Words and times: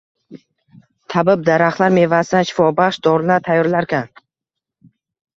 tabib 1.13 1.43
daraxtlar 1.49 1.93
mevasidan 1.97 2.47
shifobaxsh 2.51 2.99
dorilar 3.09 3.43
tayyorlarkan 3.49 4.09